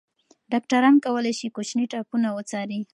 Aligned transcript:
ډاکټران 0.51 0.95
کولی 1.05 1.33
شي 1.39 1.47
کوچني 1.55 1.85
ټپونه 1.91 2.27
وڅاري. 2.35 2.79